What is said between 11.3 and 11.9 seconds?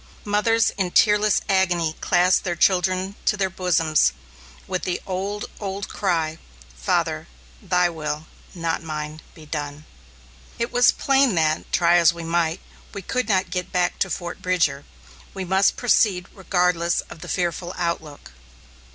that,